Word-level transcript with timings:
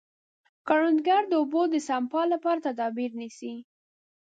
کروندګر 0.67 1.21
د 1.27 1.33
اوبو 1.41 1.61
د 1.69 1.75
سپما 1.87 2.21
لپاره 2.33 2.63
تدابیر 2.67 3.11
نیسي 3.19 3.53